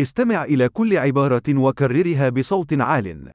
[0.00, 3.32] استمع إلى كل عبارة وكررها بصوت عال.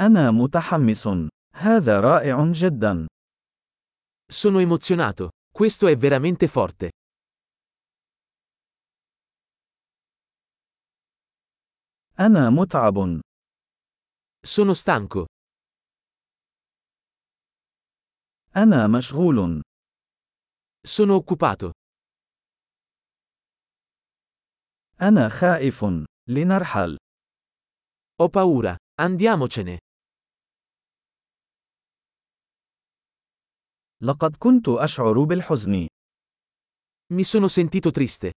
[0.00, 1.08] أنا متحمس.
[1.54, 3.06] هذا رائع جدا.
[4.32, 5.30] Sono emozionato.
[5.52, 6.90] Questo è veramente forte.
[12.20, 13.20] أنا متعب.
[14.46, 15.26] Sono stanco.
[18.56, 19.62] أنا مشغول.
[20.86, 21.72] Sono occupato.
[25.02, 25.84] أنا خائف.
[26.28, 26.96] لنرحل.
[28.22, 28.76] Ho paura.
[29.00, 29.78] Andiamocene.
[34.02, 35.88] لقد كنت أشعر بالحزن.
[37.14, 38.30] Mi sono sentito triste.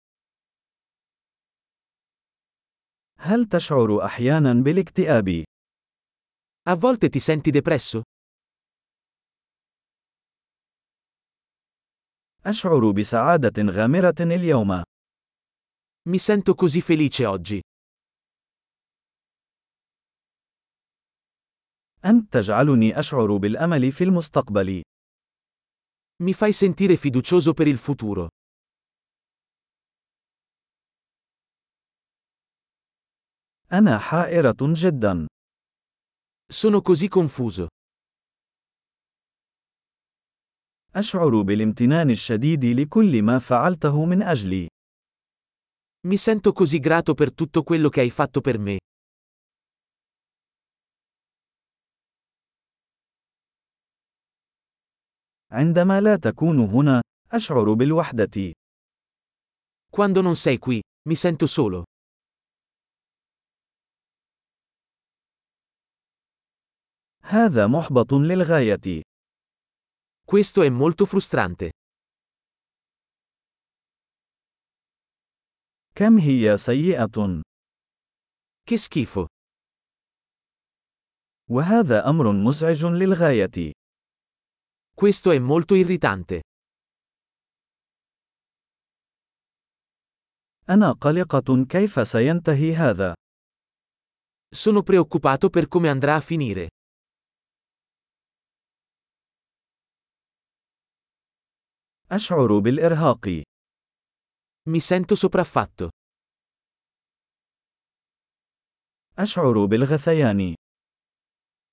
[3.19, 5.43] هل تشعر أحيانا بالاكتئاب؟
[6.69, 8.01] A volte ti senti depresso?
[12.45, 14.83] أشعر بسعادة غامرة اليوم.
[16.08, 17.60] Mi sento così felice oggi.
[22.04, 24.82] أنت تجعلني أشعر بالأمل في المستقبل.
[26.22, 28.28] Mi fai sentire fiducioso per il futuro.
[33.72, 35.26] أنا حائرة جدا.
[36.52, 37.66] Sono così confuso.
[40.94, 44.68] أشعر بالامتنان الشديد لكل ما فعلته من أجلي.
[46.06, 48.78] Mi sento così grato per tutto quello che hai fatto per me.
[55.50, 58.52] عندما لا تكون هنا، أشعر بالوحدة.
[59.90, 61.84] Quando non sei qui, mi sento solo.
[67.22, 69.02] هذا محبط للغاية.
[70.24, 71.70] Questo è molto frustrante.
[75.95, 77.41] كم هي سيئة.
[78.65, 79.27] Che schifo.
[81.49, 83.71] وهذا أمر مزعج للغاية.
[84.95, 86.41] Questo è molto irritante.
[90.69, 93.13] أنا قلقة كيف سينتهي هذا.
[94.55, 96.67] Sono preoccupato per come andrà a finire.
[102.11, 103.52] أشعر بالإرهاق.
[104.68, 105.88] Mi sento sopraffatto.
[109.18, 110.54] أشعر بالغثيان.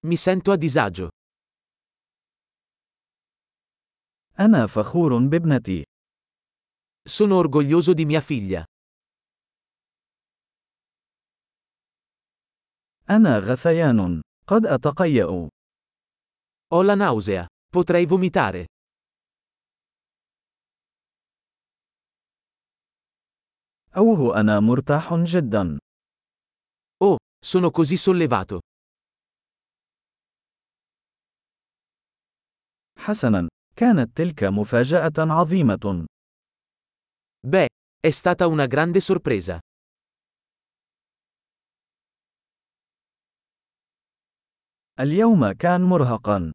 [0.07, 1.09] Mi sento a disagio.
[4.40, 5.84] أنا فخور بابنتي.
[7.09, 8.63] Sono orgoglioso di mia figlia.
[13.09, 14.22] أنا غثيان.
[14.47, 15.50] قد أتقيأ.
[16.73, 17.46] Ho la nausea.
[17.72, 18.66] Potrei vomitare.
[23.97, 25.79] أوه أنا مرتاح جدا.
[27.03, 27.16] Oh,
[27.46, 28.59] sono così sollevato.
[32.97, 36.06] حسنا، كانت تلك مفاجأة عظيمة.
[37.47, 37.68] Beh,
[38.00, 39.59] è stata una grande sorpresa.
[45.00, 46.51] اليوم كان مرهقا.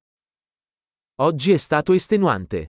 [1.21, 2.67] Oggi è stato estenuante.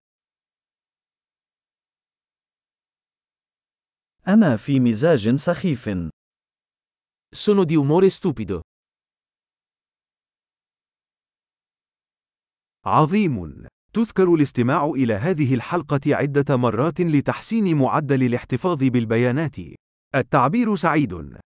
[4.29, 5.89] أنا في مزاج سخيف.
[7.35, 8.61] Sono di umore stupido.
[12.87, 13.67] عظيم.
[13.93, 19.57] تذكر الاستماع إلى هذه الحلقة عدة مرات لتحسين معدل الاحتفاظ بالبيانات.
[20.15, 21.39] التعبير سعيد.